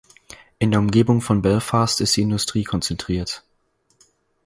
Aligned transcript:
In 0.57 0.71
der 0.71 0.79
Umgebung 0.79 1.21
von 1.21 1.43
Belfast 1.43 2.01
ist 2.01 2.17
die 2.17 2.23
Industrie 2.23 2.63
konzentriert. 2.63 3.43